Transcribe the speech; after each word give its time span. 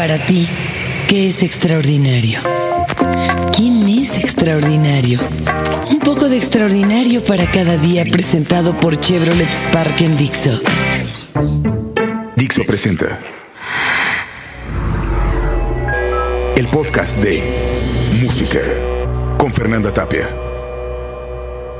Para 0.00 0.16
ti, 0.16 0.48
¿qué 1.08 1.28
es 1.28 1.42
extraordinario? 1.42 2.40
¿Quién 3.54 3.86
es 3.86 4.24
extraordinario? 4.24 5.20
Un 5.90 5.98
poco 5.98 6.26
de 6.30 6.38
extraordinario 6.38 7.22
para 7.22 7.44
cada 7.50 7.76
día 7.76 8.06
presentado 8.10 8.72
por 8.80 8.98
Chevrolet 8.98 9.52
Spark 9.52 10.00
en 10.00 10.16
Dixo. 10.16 10.58
Dixo 12.34 12.64
presenta 12.64 13.18
el 16.56 16.66
podcast 16.68 17.18
de 17.18 17.42
Música 18.22 18.60
con 19.36 19.52
Fernanda 19.52 19.92
Tapia. 19.92 20.34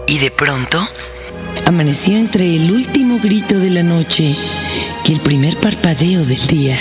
Y 0.06 0.18
de 0.18 0.30
pronto, 0.30 0.86
amaneció 1.64 2.18
entre 2.18 2.54
el 2.54 2.70
último 2.70 3.18
grito 3.18 3.58
de 3.58 3.70
la 3.70 3.82
noche 3.82 4.36
y 5.06 5.12
el 5.14 5.20
primer 5.20 5.56
parpadeo 5.56 6.22
del 6.22 6.46
día 6.48 6.76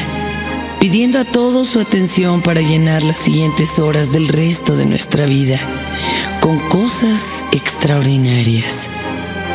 pidiendo 0.79 1.19
a 1.19 1.25
todos 1.25 1.68
su 1.68 1.79
atención 1.79 2.42
para 2.42 2.61
llenar 2.61 3.04
las 3.04 3.19
siguientes 3.19 3.79
horas 3.79 4.14
del 4.14 4.29
resto 4.29 4.78
de 4.78 4.86
nuestra 4.86 5.25
vida 5.25 5.60
con 6.39 6.57
cosas 6.69 7.46
extraordinarias. 7.52 8.88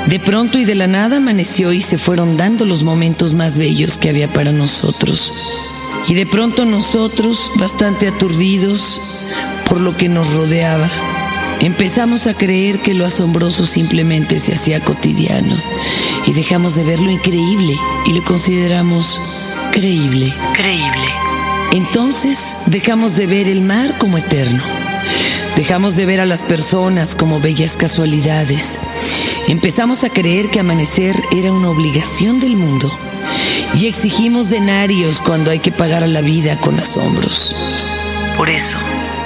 De 0.07 0.21
pronto 0.21 0.59
y 0.59 0.67
de 0.67 0.75
la 0.75 0.87
nada 0.87 1.17
amaneció 1.17 1.73
y 1.73 1.81
se 1.81 1.97
fueron 1.97 2.37
dando 2.37 2.67
los 2.67 2.83
momentos 2.83 3.33
más 3.33 3.57
bellos 3.57 3.97
que 3.97 4.11
había 4.11 4.29
para 4.29 4.53
nosotros. 4.53 5.33
Y 6.09 6.15
de 6.15 6.27
pronto 6.27 6.67
nosotros, 6.67 7.51
bastante 7.57 8.07
aturdidos 8.07 9.01
por 9.67 9.81
lo 9.81 9.97
que 9.97 10.11
nos 10.11 10.35
rodeaba, 10.35 10.91
empezamos 11.61 12.27
a 12.27 12.35
creer 12.35 12.81
que 12.81 12.93
lo 12.93 13.07
asombroso 13.07 13.65
simplemente 13.65 14.39
se 14.39 14.53
hacía 14.53 14.79
cotidiano 14.81 15.57
y 16.27 16.33
dejamos 16.35 16.75
de 16.75 16.85
ver 16.85 17.01
lo 17.01 17.11
increíble 17.11 17.75
y 18.05 18.13
lo 18.13 18.23
consideramos 18.25 19.19
creíble. 19.75 20.33
Creíble. 20.53 21.05
Entonces 21.73 22.55
dejamos 22.67 23.17
de 23.17 23.27
ver 23.27 23.49
el 23.49 23.61
mar 23.61 23.99
como 23.99 24.19
eterno. 24.19 24.63
Dejamos 25.57 25.97
de 25.97 26.07
ver 26.07 26.21
a 26.21 26.27
las 26.27 26.45
personas 26.45 27.17
como 27.17 27.41
bellas 27.41 27.77
casualidades. 27.77 28.79
Empezamos 29.49 30.05
a 30.05 30.11
creer 30.11 30.49
que 30.49 30.61
amanecer 30.61 31.21
era 31.37 31.53
una 31.53 31.71
obligación 31.71 32.39
del 32.39 32.57
mundo. 32.57 32.89
Y 33.75 33.87
exigimos 33.87 34.49
denarios 34.49 35.21
cuando 35.21 35.51
hay 35.51 35.59
que 35.59 35.73
pagar 35.73 36.05
a 36.05 36.09
la 36.09 36.21
vida 36.21 36.61
con 36.61 36.79
asombros. 36.79 37.57
Por 38.37 38.51
eso. 38.51 38.77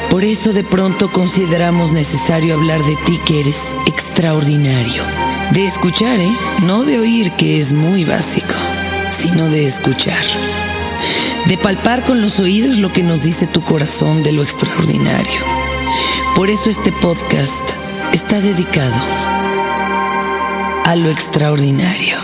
Por 0.09 0.25
eso 0.25 0.55
de 0.55 0.65
pronto 0.65 1.13
consideramos 1.13 1.93
necesario 1.93 2.55
hablar 2.55 2.83
de 2.83 2.97
ti 3.05 3.21
que 3.27 3.41
eres 3.41 3.75
extraordinario. 3.87 5.03
De 5.53 5.67
escuchar, 5.67 6.19
¿eh? 6.19 6.33
No 6.63 6.85
de 6.85 6.99
oír, 6.99 7.33
que 7.33 7.59
es 7.59 7.75
muy 7.75 8.05
básico 8.05 8.55
sino 9.11 9.49
de 9.49 9.67
escuchar. 9.67 10.25
De 11.47 11.57
palpar 11.57 12.05
con 12.05 12.21
los 12.21 12.41
oídos 12.41 12.77
lo 12.77 12.93
que 12.93 13.03
nos 13.03 13.23
dice 13.23 13.47
tu 13.47 13.63
corazón 13.63 14.23
de 14.23 14.33
lo 14.33 14.43
extraordinario. 14.43 15.41
Por 16.35 16.51
eso 16.51 16.71
este 16.71 16.93
podcast 16.93 17.63
está 18.13 18.41
dedicado 18.41 19.01
a 20.85 20.97
lo 20.97 21.11
extraordinario. 21.11 22.19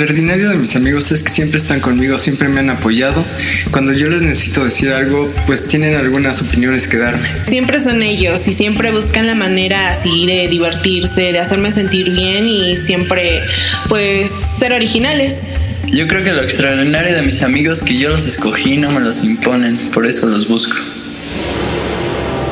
Extraordinario 0.00 0.48
de 0.48 0.56
mis 0.56 0.76
amigos 0.76 1.12
es 1.12 1.22
que 1.22 1.28
siempre 1.28 1.58
están 1.58 1.80
conmigo, 1.80 2.16
siempre 2.16 2.48
me 2.48 2.60
han 2.60 2.70
apoyado. 2.70 3.22
Cuando 3.70 3.92
yo 3.92 4.08
les 4.08 4.22
necesito 4.22 4.64
decir 4.64 4.92
algo, 4.92 5.30
pues 5.46 5.66
tienen 5.66 5.94
algunas 5.94 6.40
opiniones 6.40 6.88
que 6.88 6.96
darme. 6.96 7.28
Siempre 7.46 7.80
son 7.80 8.02
ellos 8.02 8.48
y 8.48 8.54
siempre 8.54 8.92
buscan 8.92 9.26
la 9.26 9.34
manera 9.34 9.90
así 9.90 10.24
de 10.24 10.48
divertirse, 10.48 11.32
de 11.32 11.38
hacerme 11.38 11.70
sentir 11.72 12.10
bien 12.12 12.46
y 12.46 12.78
siempre 12.78 13.42
pues 13.90 14.30
ser 14.58 14.72
originales. 14.72 15.34
Yo 15.86 16.08
creo 16.08 16.24
que 16.24 16.32
lo 16.32 16.42
extraordinario 16.42 17.14
de 17.14 17.20
mis 17.20 17.42
amigos 17.42 17.78
es 17.78 17.84
que 17.84 17.98
yo 17.98 18.08
los 18.08 18.26
escogí, 18.26 18.78
no 18.78 18.90
me 18.92 19.00
los 19.00 19.22
imponen, 19.22 19.76
por 19.92 20.06
eso 20.06 20.26
los 20.26 20.48
busco. 20.48 20.76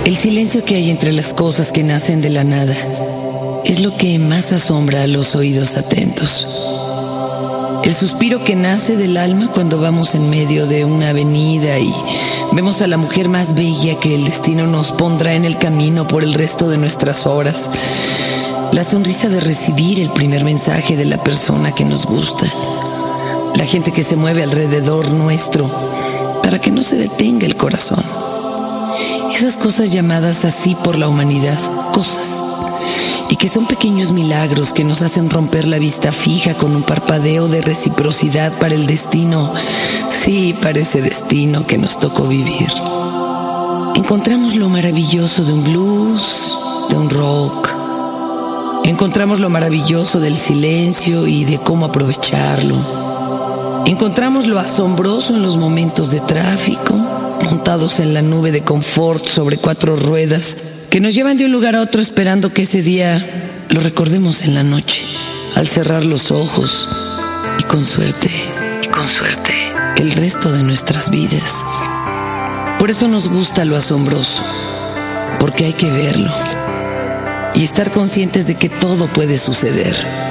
El 0.05 0.17
silencio 0.17 0.63
que 0.67 0.75
hay 0.75 0.91
entre 0.91 1.13
las 1.13 1.33
cosas 1.33 1.73
que 1.73 1.83
nacen 1.83 2.21
de 2.21 2.29
la 2.29 2.45
nada 2.45 2.77
es 3.65 3.81
lo 3.81 3.97
que 3.97 4.19
más 4.19 4.53
asombra 4.53 5.05
a 5.05 5.07
los 5.07 5.35
oídos 5.35 5.77
atentos. 5.77 6.98
El 7.85 7.95
suspiro 7.95 8.43
que 8.45 8.57
nace 8.57 8.97
del 8.97 9.17
alma 9.17 9.49
cuando 9.53 9.79
vamos 9.79 10.15
en 10.15 10.29
medio 10.31 10.67
de 10.67 10.85
una 10.85 11.11
avenida 11.11 11.79
y 11.79 11.95
vemos 12.53 12.83
a 12.83 12.87
la 12.87 12.97
mujer 12.97 13.29
más 13.29 13.55
bella 13.55 13.99
que 13.99 14.15
el 14.15 14.25
destino 14.25 14.67
nos 14.67 14.93
pondrá 14.93 15.35
en 15.35 15.45
el 15.45 15.59
camino 15.59 16.07
por 16.07 16.23
el 16.23 16.35
resto 16.35 16.69
de 16.69 16.77
nuestras 16.77 17.27
horas. 17.27 17.71
La 18.73 18.85
sonrisa 18.85 19.29
de 19.29 19.41
recibir 19.41 20.01
el 20.01 20.11
primer 20.11 20.45
mensaje 20.45 20.97
de 20.97 21.07
la 21.07 21.23
persona 21.23 21.73
que 21.73 21.85
nos 21.85 22.05
gusta. 22.05 22.47
La 23.55 23.65
gente 23.65 23.93
que 23.93 24.03
se 24.03 24.17
mueve 24.17 24.43
alrededor 24.43 25.13
nuestro 25.13 25.71
para 26.43 26.61
que 26.61 26.71
no 26.71 26.83
se 26.83 26.97
detenga 26.97 27.47
el 27.47 27.57
corazón. 27.57 28.03
Esas 29.33 29.57
cosas 29.57 29.93
llamadas 29.93 30.45
así 30.45 30.75
por 30.75 30.99
la 30.99 31.09
humanidad, 31.09 31.59
cosas 31.93 32.48
son 33.49 33.67
pequeños 33.67 34.13
milagros 34.13 34.73
que 34.73 34.85
nos 34.85 35.03
hacen 35.03 35.31
romper 35.31 35.67
la 35.67 35.79
vista 35.79 36.13
fija 36.13 36.55
con 36.55 36.77
un 36.77 36.83
parpadeo 36.83 37.49
de 37.49 37.63
reciprocidad 37.63 38.57
para 38.59 38.75
el 38.75 38.87
destino, 38.87 39.53
sí, 40.11 40.55
para 40.61 40.81
ese 40.81 41.01
destino 41.01 41.67
que 41.67 41.79
nos 41.79 41.99
tocó 41.99 42.25
vivir. 42.25 42.69
Encontramos 43.95 44.55
lo 44.55 44.69
maravilloso 44.69 45.45
de 45.45 45.53
un 45.53 45.65
blues, 45.65 46.57
de 46.91 46.97
un 46.97 47.11
rock. 47.11 47.69
Encontramos 48.85 49.41
lo 49.41 49.51
maravilloso 49.51 50.21
del 50.21 50.37
silencio 50.37 51.27
y 51.27 51.45
de 51.45 51.59
cómo 51.59 51.87
aprovecharlo. 51.87 52.77
Encontramos 53.87 54.47
lo 54.47 54.59
asombroso 54.59 55.35
en 55.35 55.43
los 55.43 55.57
momentos 55.57 56.11
de 56.11 56.21
tráfico, 56.21 56.95
montados 57.45 58.01
en 58.01 58.15
la 58.15 58.23
nube 58.23 58.53
de 58.53 58.63
confort 58.63 59.25
sobre 59.25 59.57
cuatro 59.59 59.97
ruedas 59.97 60.78
que 60.91 61.01
nos 61.01 61.15
llevan 61.15 61.37
de 61.37 61.45
un 61.45 61.53
lugar 61.53 61.77
a 61.77 61.83
otro 61.83 62.01
esperando 62.01 62.53
que 62.53 62.63
ese 62.63 62.83
día 62.83 63.25
lo 63.69 63.81
recordemos 63.81 64.43
en 64.43 64.55
la 64.55 64.63
noche, 64.63 65.03
al 65.55 65.69
cerrar 65.69 66.05
los 66.05 66.31
ojos 66.31 66.89
y 67.59 67.65
con 67.65 67.85
suerte, 67.85 68.31
y 68.83 68.87
con 68.89 69.07
suerte, 69.07 69.53
el 69.99 70.13
resto 70.13 70.51
de 70.51 70.63
nuestras 70.63 71.11
vidas. 71.11 71.63
Por 72.79 72.91
eso 72.91 73.09
nos 73.09 73.29
gusta 73.29 73.65
lo 73.65 73.77
asombroso, 73.77 74.43
porque 75.39 75.67
hay 75.67 75.75
que 75.75 75.91
verlo 75.91 76.33
y 77.55 77.65
estar 77.65 77.91
conscientes 77.91 78.47
de 78.47 78.55
que 78.55 78.69
todo 78.69 79.09
puede 79.09 79.37
suceder. 79.37 80.28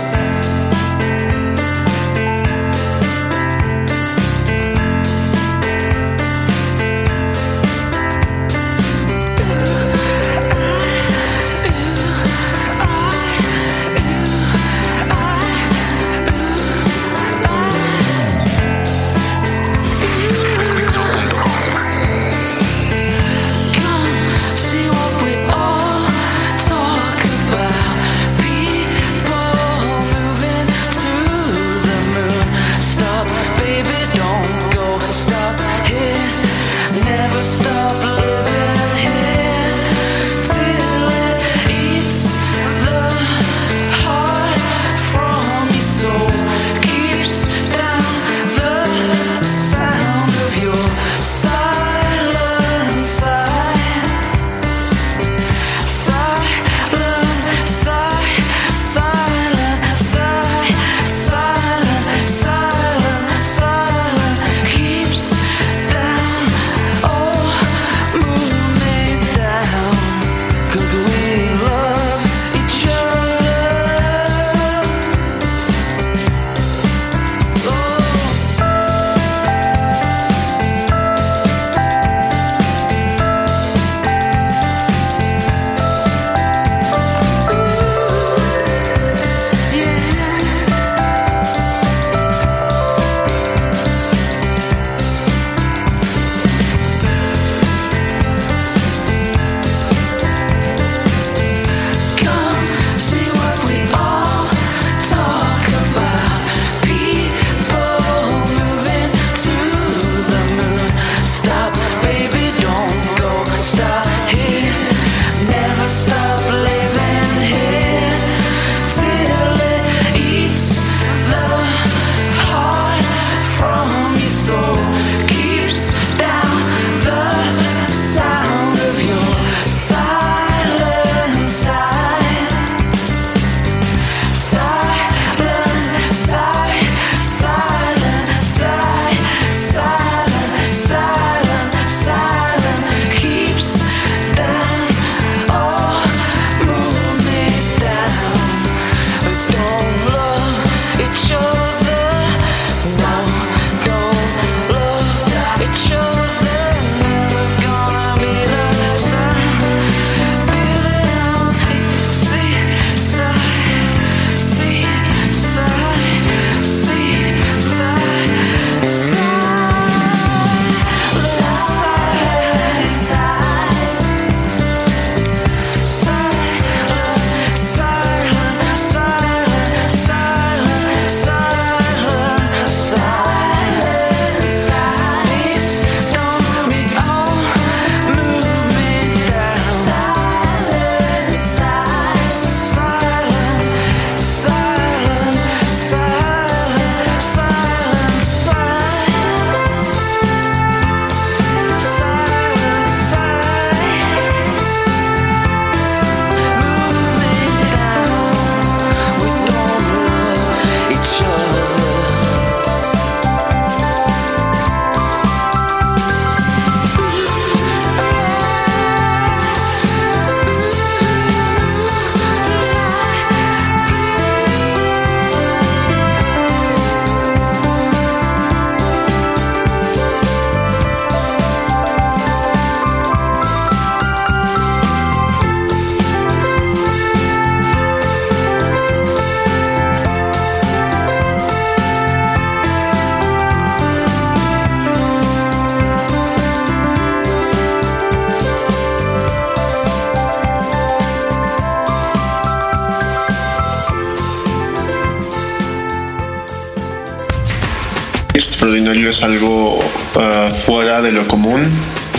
Es 259.17 259.24
algo 259.24 259.79
ah, 260.15 260.51
fuera 260.53 261.01
de 261.01 261.12
lo 261.12 261.27
común 261.27 261.63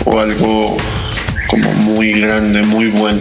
o 0.03 0.19
algo 0.19 0.77
como 1.47 1.71
muy 1.71 2.19
grande, 2.19 2.61
muy 2.61 2.87
bueno. 2.87 3.19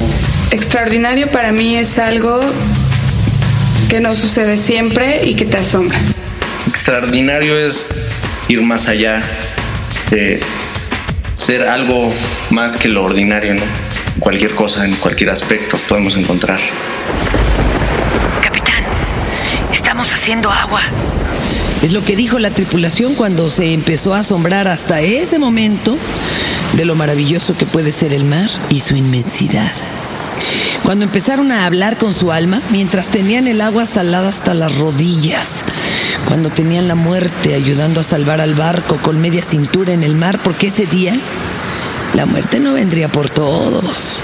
Extraordinario 0.51 1.31
para 1.31 1.53
mí 1.53 1.77
es 1.77 1.99
algo 1.99 2.41
que 3.89 4.01
no 4.01 4.15
sucede 4.15 4.57
siempre 4.57 5.25
y 5.25 5.35
que 5.35 5.45
te 5.45 5.59
asombra. 5.59 5.99
Extraordinario 6.67 7.57
es 7.57 7.95
ir 8.49 8.63
más 8.63 8.89
allá 8.89 9.23
de 10.11 10.41
ser 11.35 11.63
algo 11.69 12.13
más 12.51 12.77
que 12.77 12.89
lo 12.89 13.05
ordinario, 13.05 13.55
¿no? 13.55 13.63
Cualquier 14.19 14.55
cosa, 14.57 14.85
en 14.85 14.97
cualquier 14.97 15.31
aspecto 15.31 15.79
podemos 15.89 16.17
encontrar. 16.17 16.59
Capitán, 18.43 18.83
estamos 19.73 20.13
haciendo 20.13 20.51
agua. 20.51 20.81
Es 21.83 21.93
lo 21.93 22.05
que 22.05 22.17
dijo 22.17 22.39
la 22.39 22.51
tripulación 22.51 23.15
cuando 23.15 23.49
se 23.49 23.73
empezó 23.73 24.15
a 24.15 24.19
asombrar 24.19 24.67
hasta 24.67 25.01
ese 25.01 25.39
momento 25.39 25.97
de 26.73 26.85
lo 26.85 26.97
maravilloso 26.97 27.57
que 27.57 27.67
puede 27.67 27.93
ser 27.93 28.13
el 28.13 28.25
mar 28.25 28.51
y 28.69 28.81
su 28.81 28.97
inmensidad. 28.97 29.73
Cuando 30.83 31.05
empezaron 31.05 31.53
a 31.53 31.67
hablar 31.67 31.97
con 31.97 32.13
su 32.13 32.33
alma 32.33 32.61
mientras 32.71 33.09
tenían 33.09 33.47
el 33.47 33.61
agua 33.61 33.85
salada 33.85 34.29
hasta 34.29 34.55
las 34.55 34.79
rodillas. 34.79 35.63
Cuando 36.27 36.51
tenían 36.51 36.89
la 36.89 36.95
muerte 36.97 37.55
ayudando 37.55 38.01
a 38.01 38.05
salvar 38.05 38.41
al 38.41 38.55
barco 38.55 38.97
con 38.97 39.21
media 39.21 39.43
cintura 39.43 39.93
en 39.93 40.03
el 40.03 40.17
mar, 40.17 40.41
porque 40.43 40.67
ese 40.67 40.87
día 40.87 41.15
la 42.15 42.27
muerte 42.27 42.59
no 42.59 42.73
vendría 42.73 43.09
por 43.09 43.31
todos. 43.31 44.23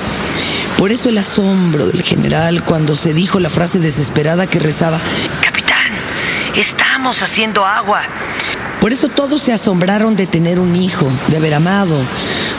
Por 0.76 0.90
eso 0.90 1.08
el 1.08 1.18
asombro 1.18 1.87
del 1.87 2.02
general 2.02 2.64
cuando 2.64 2.96
se 2.96 3.14
dijo 3.14 3.38
la 3.38 3.50
frase 3.50 3.78
desesperada 3.78 4.46
que 4.46 4.58
rezaba, 4.58 4.99
Capitán, 5.40 5.92
haciendo 7.12 7.64
agua. 7.64 8.02
Por 8.80 8.92
eso 8.92 9.08
todos 9.08 9.40
se 9.40 9.52
asombraron 9.52 10.16
de 10.16 10.26
tener 10.26 10.58
un 10.58 10.76
hijo, 10.76 11.11
de 11.28 11.37
haber 11.37 11.54
amado, 11.54 11.96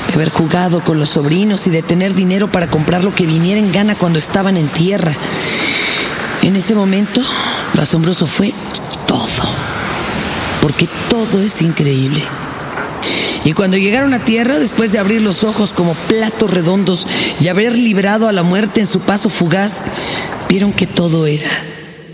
de 0.07 0.13
haber 0.13 0.29
jugado 0.29 0.83
con 0.83 0.99
los 0.99 1.09
sobrinos 1.09 1.67
y 1.67 1.69
de 1.69 1.83
tener 1.83 2.13
dinero 2.13 2.51
para 2.51 2.69
comprar 2.69 3.03
lo 3.03 3.13
que 3.13 3.25
viniera 3.25 3.59
en 3.59 3.71
gana 3.71 3.95
cuando 3.95 4.19
estaban 4.19 4.57
en 4.57 4.67
tierra. 4.67 5.13
En 6.41 6.55
ese 6.55 6.75
momento, 6.75 7.21
lo 7.73 7.81
asombroso 7.81 8.25
fue 8.25 8.53
todo, 9.05 9.49
porque 10.61 10.87
todo 11.09 11.41
es 11.41 11.61
increíble. 11.61 12.21
Y 13.43 13.53
cuando 13.53 13.77
llegaron 13.77 14.13
a 14.15 14.25
tierra, 14.25 14.57
después 14.57 14.91
de 14.91 14.97
abrir 14.97 15.21
los 15.21 15.43
ojos 15.43 15.73
como 15.73 15.93
platos 15.93 16.49
redondos 16.49 17.05
y 17.39 17.47
haber 17.47 17.77
librado 17.77 18.27
a 18.27 18.31
la 18.31 18.41
muerte 18.41 18.79
en 18.79 18.87
su 18.87 19.01
paso 19.01 19.29
fugaz, 19.29 19.81
vieron 20.49 20.73
que 20.73 20.87
todo 20.87 21.27
era, 21.27 21.51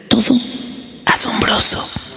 todo 0.10 0.38
asombroso. 1.06 2.11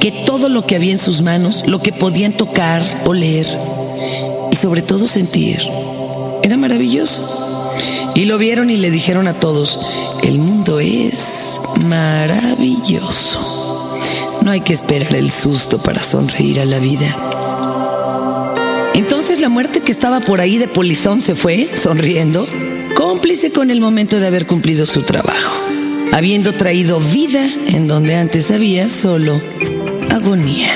Que 0.00 0.12
todo 0.12 0.48
lo 0.48 0.66
que 0.66 0.76
había 0.76 0.92
en 0.92 0.98
sus 0.98 1.22
manos, 1.22 1.64
lo 1.66 1.80
que 1.80 1.92
podían 1.92 2.32
tocar, 2.32 2.82
oler 3.04 3.46
y 4.50 4.56
sobre 4.56 4.82
todo 4.82 5.06
sentir, 5.06 5.60
era 6.42 6.56
maravilloso. 6.56 7.70
Y 8.14 8.26
lo 8.26 8.36
vieron 8.38 8.70
y 8.70 8.76
le 8.76 8.90
dijeron 8.90 9.26
a 9.26 9.34
todos, 9.34 9.78
el 10.22 10.38
mundo 10.38 10.80
es 10.80 11.60
maravilloso. 11.80 13.38
No 14.42 14.50
hay 14.50 14.60
que 14.60 14.72
esperar 14.72 15.14
el 15.14 15.30
susto 15.30 15.78
para 15.78 16.02
sonreír 16.02 16.60
a 16.60 16.64
la 16.64 16.78
vida. 16.78 17.32
Entonces 18.94 19.40
la 19.40 19.48
muerte 19.48 19.80
que 19.80 19.92
estaba 19.92 20.20
por 20.20 20.40
ahí 20.40 20.58
de 20.58 20.68
polizón 20.68 21.20
se 21.20 21.34
fue, 21.34 21.70
sonriendo, 21.74 22.46
cómplice 22.94 23.50
con 23.50 23.70
el 23.70 23.80
momento 23.80 24.20
de 24.20 24.26
haber 24.26 24.46
cumplido 24.46 24.84
su 24.84 25.02
trabajo, 25.02 25.61
habiendo 26.12 26.52
traído 26.54 27.00
vida 27.00 27.40
en 27.68 27.88
donde 27.88 28.14
antes 28.16 28.50
había 28.50 28.88
solo 28.90 29.40
agonía. 30.10 30.68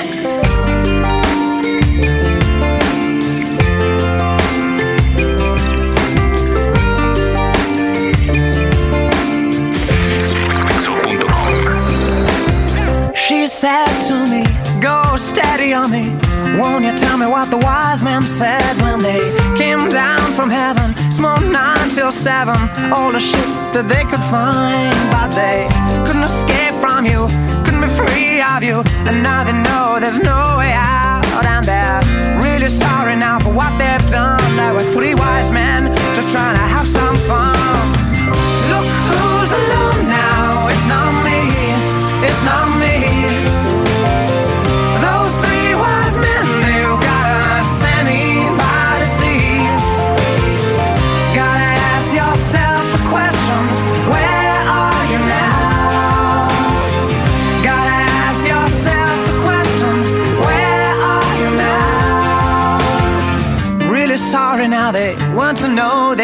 She 13.15 13.45
said 13.47 13.87
to 14.07 14.25
me, 14.29 14.43
go 14.81 15.15
steady 15.17 15.73
on 15.73 15.91
me. 15.91 16.11
Won't 16.57 16.85
you 16.85 16.97
tell 16.97 17.17
me 17.17 17.27
what 17.27 17.49
the 17.49 17.57
wise 17.57 18.01
men 18.01 18.23
said 18.23 18.81
when 18.81 18.99
they 18.99 19.21
came 19.55 19.89
down 19.89 20.31
from 20.33 20.49
heaven? 20.49 20.95
Small 21.11 21.39
nine 21.41 21.76
till 21.97 22.11
seven, 22.11 22.55
all 22.93 23.11
the 23.11 23.19
shit 23.19 23.49
that 23.73 23.89
they 23.89 24.05
could 24.05 24.21
find. 24.29 24.93
But 25.09 25.33
they 25.33 25.65
couldn't 26.05 26.29
escape 26.29 26.77
from 26.77 27.09
you, 27.09 27.25
couldn't 27.65 27.81
be 27.81 27.89
free 27.89 28.37
of 28.37 28.61
you. 28.61 28.85
And 29.09 29.23
now 29.25 29.41
they 29.43 29.57
know 29.65 29.97
there's 29.99 30.21
no 30.21 30.61
way 30.61 30.73
out. 30.77 31.25
And 31.41 31.65
they're 31.65 32.01
really 32.45 32.69
sorry 32.69 33.15
now 33.15 33.39
for 33.39 33.49
what 33.51 33.73
they've 33.81 34.07
done. 34.11 34.45
There 34.55 34.73
were 34.77 34.87
three 34.93 35.15
wise 35.15 35.49
men 35.51 35.89
just 36.13 36.29
trying 36.29 36.53
to 36.53 36.65
have 36.75 36.87
some 36.87 37.17
fun. 37.17 37.76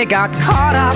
They 0.04 0.10
got 0.10 0.34
caught 0.44 0.76
up 0.76 0.96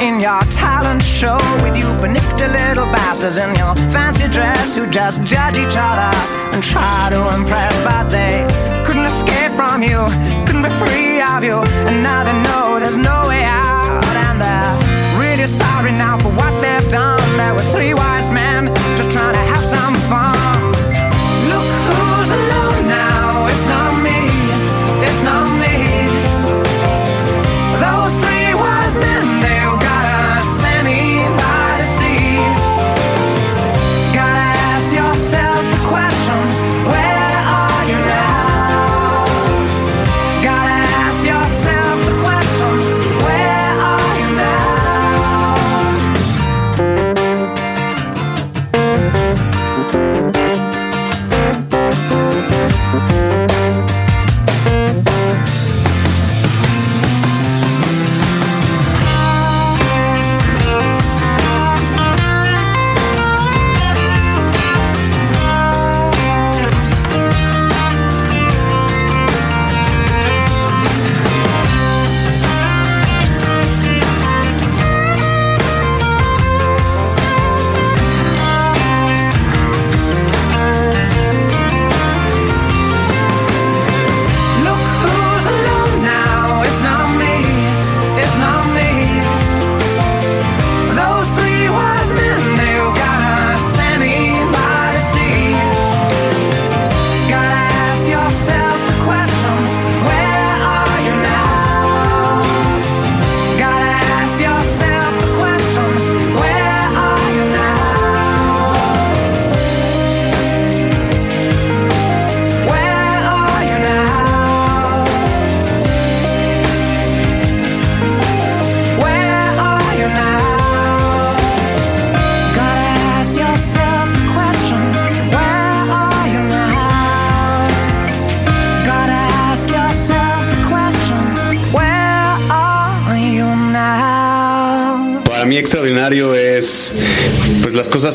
in 0.00 0.20
your 0.20 0.40
talent 0.54 1.02
show 1.02 1.38
with 1.64 1.76
you 1.76 1.90
pernicious 1.98 2.38
little 2.38 2.86
bastards 2.94 3.36
in 3.36 3.50
your 3.56 3.74
fancy 3.90 4.28
dress 4.28 4.76
who 4.76 4.86
just 4.90 5.24
judge 5.24 5.58
each 5.58 5.74
other 5.74 6.10
and 6.54 6.62
try 6.62 7.10
to 7.10 7.18
impress, 7.34 7.74
but 7.82 8.04
they 8.14 8.46
couldn't 8.86 9.06
escape 9.06 9.50
from 9.58 9.82
you, 9.82 9.98
couldn't 10.46 10.62
be 10.62 10.70
free 10.70 11.18
of 11.20 11.42
you, 11.42 11.58
and 11.90 12.04
now 12.06 12.22
they 12.22 12.36
know 12.46 12.78
there's 12.78 12.96
no 12.96 13.26
way 13.26 13.42
out, 13.42 14.06
and 14.28 14.38
they're 14.38 14.74
really 15.18 15.48
sorry 15.48 15.90
now 15.90 16.16
for 16.18 16.30
what 16.30 16.54
they've 16.62 16.88
done. 16.90 17.18
There 17.36 17.54
were 17.54 17.66
three 17.74 17.92
wise 17.92 18.23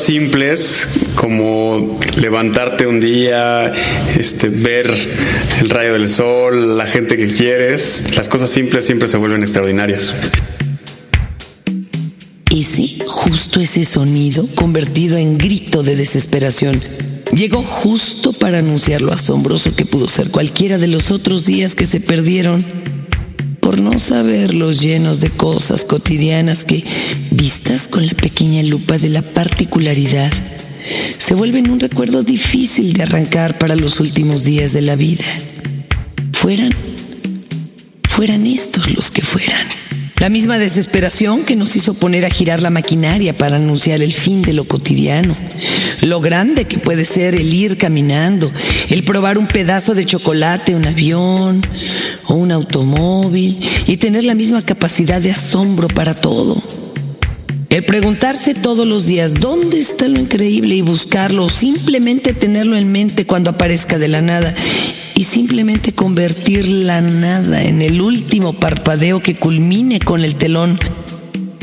simples 0.00 0.88
como 1.14 1.98
levantarte 2.20 2.86
un 2.86 3.00
día, 3.00 3.72
este, 4.16 4.48
ver 4.48 4.90
el 5.60 5.70
rayo 5.70 5.92
del 5.92 6.08
sol, 6.08 6.78
la 6.78 6.86
gente 6.86 7.16
que 7.16 7.28
quieres. 7.28 8.14
Las 8.16 8.28
cosas 8.28 8.50
simples 8.50 8.84
siempre 8.84 9.08
se 9.08 9.16
vuelven 9.16 9.42
extraordinarias. 9.42 10.12
Ese, 12.50 13.04
justo 13.06 13.60
ese 13.60 13.84
sonido 13.84 14.46
convertido 14.54 15.16
en 15.18 15.38
grito 15.38 15.82
de 15.82 15.96
desesperación, 15.96 16.80
llegó 17.32 17.62
justo 17.62 18.32
para 18.32 18.58
anunciar 18.58 19.02
lo 19.02 19.12
asombroso 19.12 19.74
que 19.74 19.86
pudo 19.86 20.08
ser 20.08 20.30
cualquiera 20.30 20.78
de 20.78 20.88
los 20.88 21.10
otros 21.10 21.46
días 21.46 21.74
que 21.74 21.84
se 21.84 22.00
perdieron 22.00 22.64
por 23.70 23.80
no 23.80 24.00
saberlos 24.00 24.80
llenos 24.80 25.20
de 25.20 25.30
cosas 25.30 25.84
cotidianas 25.84 26.64
que, 26.64 26.82
vistas 27.30 27.86
con 27.86 28.04
la 28.04 28.14
pequeña 28.14 28.64
lupa 28.64 28.98
de 28.98 29.08
la 29.10 29.22
particularidad, 29.22 30.32
se 31.18 31.34
vuelven 31.34 31.70
un 31.70 31.78
recuerdo 31.78 32.24
difícil 32.24 32.94
de 32.94 33.04
arrancar 33.04 33.58
para 33.58 33.76
los 33.76 34.00
últimos 34.00 34.42
días 34.42 34.72
de 34.72 34.80
la 34.80 34.96
vida. 34.96 35.24
Fueran, 36.32 36.74
fueran 38.08 38.44
estos 38.44 38.92
los 38.92 39.12
que 39.12 39.22
fueran. 39.22 39.79
La 40.20 40.28
misma 40.28 40.58
desesperación 40.58 41.46
que 41.46 41.56
nos 41.56 41.76
hizo 41.76 41.94
poner 41.94 42.26
a 42.26 42.30
girar 42.30 42.60
la 42.60 42.68
maquinaria 42.68 43.34
para 43.34 43.56
anunciar 43.56 44.02
el 44.02 44.12
fin 44.12 44.42
de 44.42 44.52
lo 44.52 44.64
cotidiano. 44.64 45.34
Lo 46.02 46.20
grande 46.20 46.66
que 46.66 46.78
puede 46.78 47.06
ser 47.06 47.34
el 47.34 47.54
ir 47.54 47.78
caminando, 47.78 48.52
el 48.90 49.02
probar 49.02 49.38
un 49.38 49.46
pedazo 49.46 49.94
de 49.94 50.04
chocolate, 50.04 50.74
un 50.74 50.84
avión 50.84 51.62
o 52.26 52.34
un 52.34 52.52
automóvil 52.52 53.58
y 53.86 53.96
tener 53.96 54.24
la 54.24 54.34
misma 54.34 54.60
capacidad 54.60 55.22
de 55.22 55.30
asombro 55.30 55.88
para 55.88 56.12
todo. 56.12 56.62
El 57.70 57.84
preguntarse 57.84 58.52
todos 58.52 58.86
los 58.86 59.06
días 59.06 59.40
dónde 59.40 59.78
está 59.78 60.06
lo 60.06 60.20
increíble 60.20 60.74
y 60.74 60.82
buscarlo 60.82 61.44
o 61.44 61.48
simplemente 61.48 62.34
tenerlo 62.34 62.76
en 62.76 62.92
mente 62.92 63.26
cuando 63.26 63.50
aparezca 63.50 63.96
de 63.96 64.08
la 64.08 64.20
nada 64.20 64.54
y 65.20 65.24
simplemente 65.24 65.92
convertir 65.92 66.66
la 66.66 67.02
nada 67.02 67.62
en 67.62 67.82
el 67.82 68.00
último 68.00 68.54
parpadeo 68.54 69.20
que 69.20 69.34
culmine 69.34 69.98
con 69.98 70.24
el 70.24 70.34
telón 70.34 70.78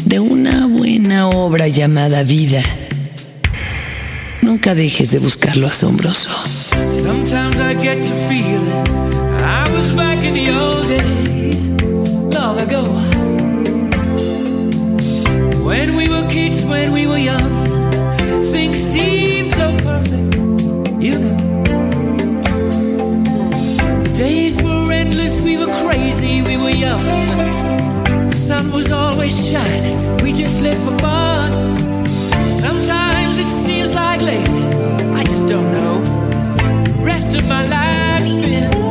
de 0.05 0.19
una 0.19 0.67
buena 0.67 1.27
obra 1.27 1.67
llamada 1.67 2.21
vida. 2.21 2.61
Nunca 4.43 4.75
dejes 4.75 5.09
de 5.09 5.17
buscar 5.17 5.57
lo 5.57 5.65
asombroso. 5.65 6.29
Sometimes 7.01 7.55
I 7.59 7.73
get 7.73 8.03
to 8.03 8.13
feel 8.29 8.61
I 9.43 9.67
was 9.73 9.91
back 9.95 10.23
in 10.23 10.35
the 10.35 10.51
old 10.51 10.87
days, 10.87 11.69
long 12.31 12.59
ago. 12.59 12.83
When 15.63 15.95
we 15.95 16.07
were 16.09 16.27
kids, 16.29 16.63
when 16.63 16.93
we 16.93 17.07
were 17.07 17.17
young, 17.17 17.71
things 18.43 18.77
seemed 18.77 19.51
so 19.51 19.75
perfect, 19.83 20.35
you 21.01 21.17
know. 21.17 21.36
We 25.17 25.57
were 25.57 25.73
crazy, 25.83 26.41
we 26.43 26.57
were 26.57 26.69
young. 26.69 27.03
The 28.29 28.35
sun 28.35 28.71
was 28.71 28.91
always 28.91 29.33
shining, 29.49 30.17
we 30.23 30.31
just 30.31 30.61
lived 30.61 30.81
for 30.83 30.97
fun. 30.99 31.77
Sometimes 32.45 33.39
it 33.39 33.47
seems 33.47 33.95
like 33.95 34.21
lately, 34.21 34.63
I 35.13 35.23
just 35.23 35.47
don't 35.47 35.71
know. 35.71 36.01
The 36.83 37.03
rest 37.03 37.35
of 37.35 37.47
my 37.47 37.63
life's 37.65 38.31
been 38.33 38.86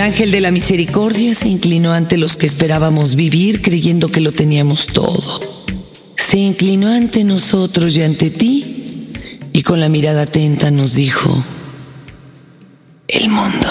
El 0.00 0.06
ángel 0.06 0.30
de 0.30 0.40
la 0.40 0.50
misericordia 0.50 1.34
se 1.34 1.48
inclinó 1.48 1.92
ante 1.92 2.16
los 2.16 2.38
que 2.38 2.46
esperábamos 2.46 3.16
vivir 3.16 3.60
creyendo 3.60 4.10
que 4.10 4.22
lo 4.22 4.32
teníamos 4.32 4.86
todo. 4.86 5.40
Se 6.16 6.38
inclinó 6.38 6.88
ante 6.90 7.22
nosotros 7.22 7.94
y 7.98 8.02
ante 8.02 8.30
ti 8.30 9.12
y 9.52 9.62
con 9.62 9.78
la 9.78 9.90
mirada 9.90 10.22
atenta 10.22 10.70
nos 10.70 10.94
dijo, 10.94 11.44
el 13.08 13.28
mundo 13.28 13.68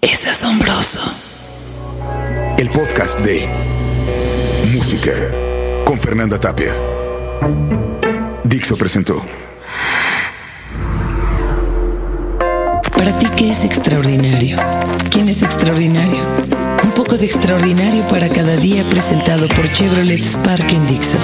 es 0.00 0.24
asombroso. 0.28 1.00
El 2.56 2.70
podcast 2.70 3.18
de 3.18 3.48
Música 4.72 5.10
con 5.84 5.98
Fernanda 5.98 6.38
Tapia. 6.38 6.76
Dixo 8.44 8.76
presentó. 8.76 9.47
Para 12.98 13.16
ti, 13.16 13.26
¿qué 13.36 13.50
es 13.50 13.64
extraordinario? 13.64 14.58
¿Quién 15.10 15.28
es 15.28 15.44
extraordinario? 15.44 16.20
Un 16.82 16.90
poco 16.96 17.16
de 17.16 17.26
extraordinario 17.26 18.06
para 18.08 18.28
cada 18.28 18.56
día 18.56 18.82
presentado 18.90 19.46
por 19.48 19.68
Chevrolet 19.70 20.24
Spark 20.24 20.68
en 20.72 20.86
Dixo. 20.88 21.18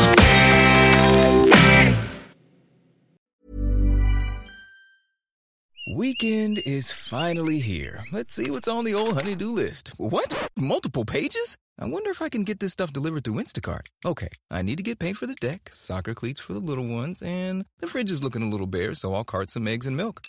Weekend 5.97 6.59
is 6.65 6.93
finally 6.93 7.59
here. 7.59 8.05
Let's 8.13 8.35
see 8.35 8.51
what's 8.51 8.69
on 8.69 8.85
the 8.85 8.95
old 8.95 9.15
honey-do 9.15 9.53
list. 9.53 9.91
What? 9.99 10.33
Multiple 10.57 11.05
pages? 11.05 11.57
I 11.79 11.87
wonder 11.87 12.11
if 12.11 12.23
I 12.23 12.29
can 12.29 12.45
get 12.45 12.61
this 12.61 12.73
stuff 12.73 12.93
delivered 12.93 13.25
through 13.25 13.43
Instacart. 13.43 13.89
Okay, 14.07 14.29
I 14.49 14.63
need 14.63 14.77
to 14.77 14.85
get 14.85 15.01
paint 15.01 15.17
for 15.17 15.27
the 15.27 15.35
deck, 15.35 15.71
soccer 15.73 16.15
cleats 16.15 16.41
for 16.41 16.53
the 16.53 16.61
little 16.61 16.87
ones, 16.87 17.21
and 17.21 17.65
the 17.81 17.89
fridge 17.89 18.13
is 18.13 18.23
looking 18.23 18.43
a 18.43 18.49
little 18.49 18.69
bare, 18.69 18.95
so 18.95 19.13
I'll 19.15 19.25
cart 19.25 19.51
some 19.51 19.67
eggs 19.67 19.87
and 19.87 19.97
milk. 19.97 20.23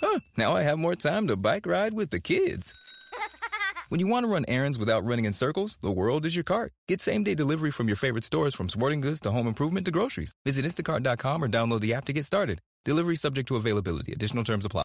Huh, 0.00 0.20
now 0.36 0.54
I 0.56 0.62
have 0.62 0.78
more 0.78 0.94
time 0.94 1.26
to 1.28 1.36
bike 1.36 1.66
ride 1.66 1.94
with 1.94 2.10
the 2.10 2.20
kids. 2.20 2.74
When 3.90 3.98
you 3.98 4.06
want 4.06 4.22
to 4.22 4.28
run 4.28 4.44
errands 4.46 4.78
without 4.78 5.04
running 5.04 5.24
in 5.24 5.32
circles, 5.32 5.76
the 5.82 5.90
world 5.90 6.24
is 6.24 6.36
your 6.36 6.44
cart. 6.44 6.72
Get 6.86 7.00
same 7.00 7.24
day 7.24 7.34
delivery 7.34 7.72
from 7.72 7.88
your 7.88 7.96
favorite 7.96 8.22
stores 8.22 8.54
from 8.54 8.68
sporting 8.68 9.00
goods 9.00 9.20
to 9.22 9.32
home 9.32 9.48
improvement 9.48 9.84
to 9.86 9.90
groceries. 9.90 10.32
Visit 10.46 10.64
instacart.com 10.64 11.42
or 11.42 11.48
download 11.48 11.80
the 11.80 11.92
app 11.94 12.04
to 12.04 12.12
get 12.12 12.24
started. 12.24 12.60
Delivery 12.84 13.16
subject 13.16 13.48
to 13.48 13.56
availability. 13.56 14.12
Additional 14.12 14.44
terms 14.44 14.64
apply. 14.64 14.84